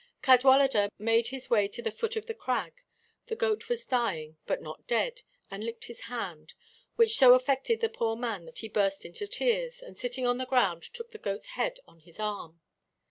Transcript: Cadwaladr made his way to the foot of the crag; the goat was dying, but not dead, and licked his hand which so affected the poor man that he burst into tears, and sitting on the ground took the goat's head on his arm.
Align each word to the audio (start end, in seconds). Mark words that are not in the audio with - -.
Cadwaladr 0.23 0.89
made 0.97 1.27
his 1.27 1.51
way 1.51 1.67
to 1.67 1.79
the 1.79 1.91
foot 1.91 2.15
of 2.15 2.25
the 2.25 2.33
crag; 2.33 2.81
the 3.27 3.35
goat 3.35 3.69
was 3.69 3.85
dying, 3.85 4.35
but 4.47 4.59
not 4.59 4.87
dead, 4.87 5.21
and 5.51 5.63
licked 5.63 5.83
his 5.83 6.05
hand 6.09 6.55
which 6.95 7.17
so 7.19 7.35
affected 7.35 7.81
the 7.81 7.87
poor 7.87 8.15
man 8.15 8.45
that 8.45 8.57
he 8.65 8.67
burst 8.67 9.05
into 9.05 9.27
tears, 9.27 9.79
and 9.83 9.95
sitting 9.99 10.25
on 10.25 10.39
the 10.39 10.47
ground 10.47 10.81
took 10.81 11.11
the 11.11 11.19
goat's 11.19 11.49
head 11.53 11.77
on 11.85 11.99
his 11.99 12.19
arm. 12.19 12.61